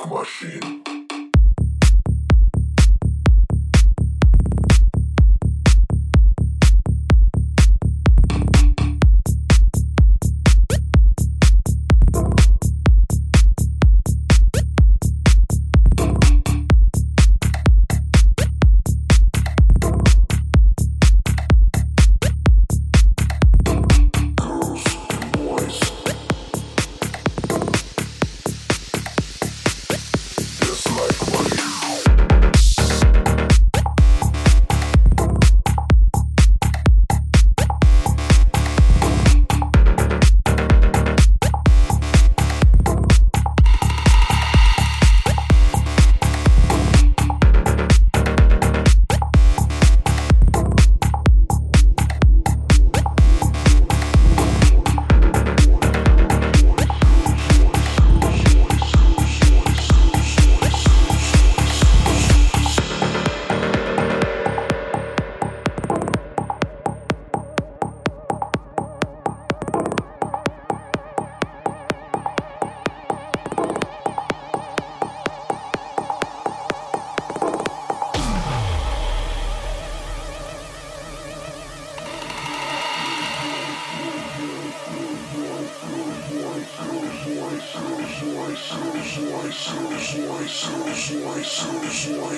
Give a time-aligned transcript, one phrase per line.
[0.00, 0.93] Machine.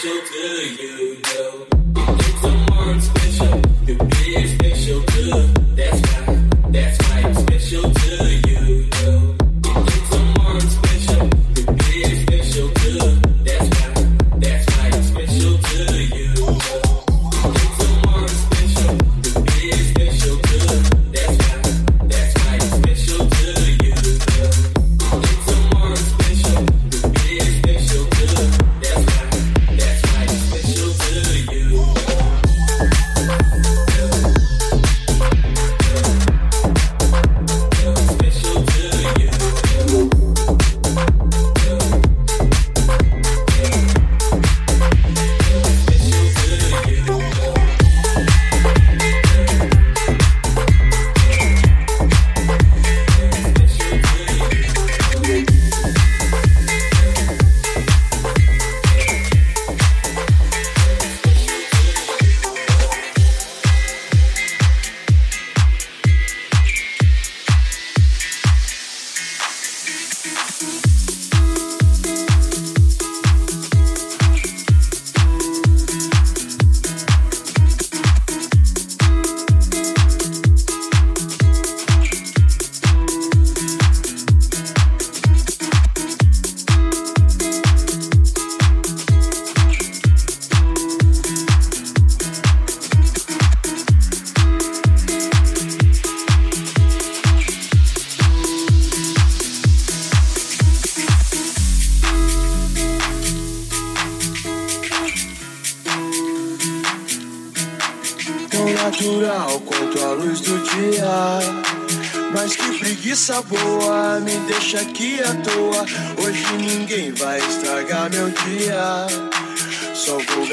[0.00, 1.66] special to you, yo.
[1.94, 5.46] it's a some special, you did special to.
[5.76, 7.49] That's why, that's why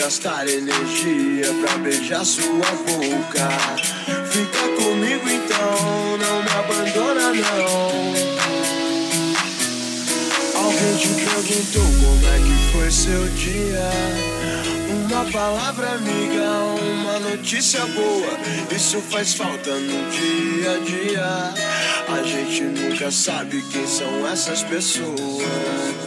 [0.08, 3.50] gastar energia pra beijar sua boca.
[4.32, 7.88] Fica comigo então, não me abandona não.
[10.64, 13.90] Alguém te perguntou como é que foi seu dia?
[15.06, 16.50] Uma palavra amiga,
[16.82, 18.40] uma notícia boa.
[18.74, 21.77] Isso faz falta no dia a dia.
[22.10, 26.07] A gente nunca sabe quem são essas pessoas.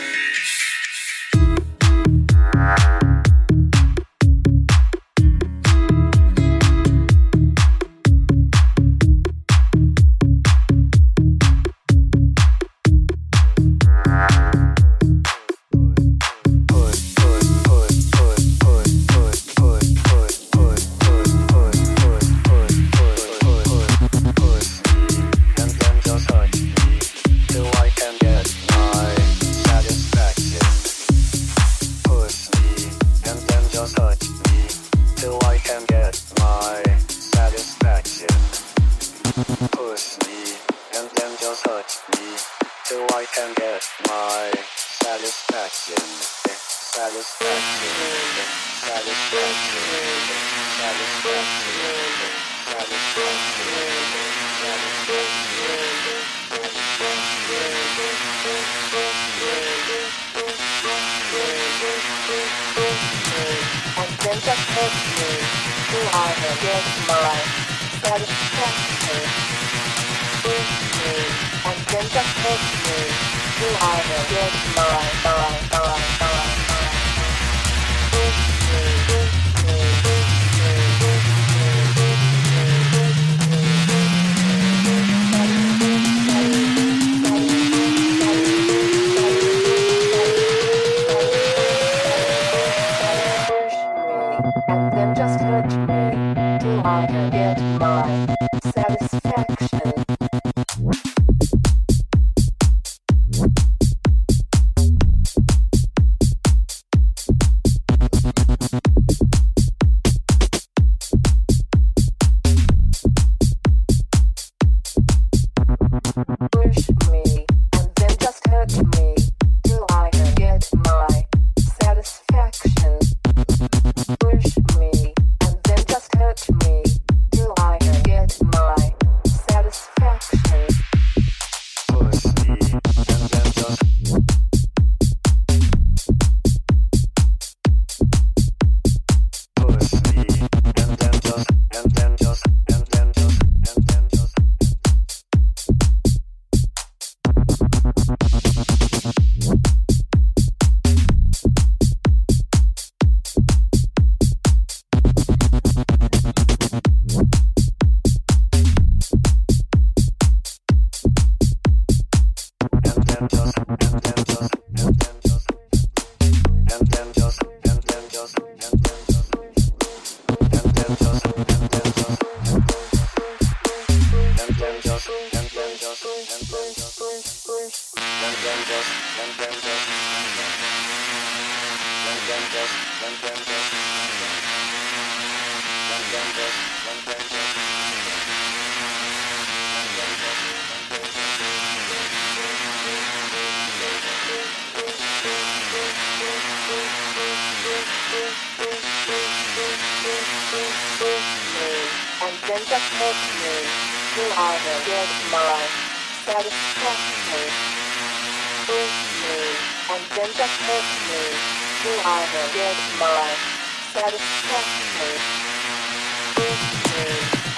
[213.93, 215.19] satisfaction.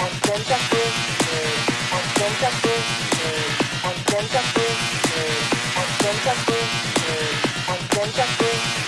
[0.00, 0.62] And sense of
[1.94, 2.58] and sense of
[3.84, 4.48] and sense of
[5.76, 6.38] and sense of
[7.68, 8.83] and sense of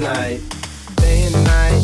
[0.00, 0.40] night,
[0.96, 1.82] day and night.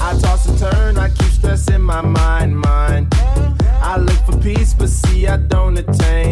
[0.00, 3.14] I toss and turn, I keep stressing my mind, mind.
[3.82, 6.31] I look for peace, but see I don't attain.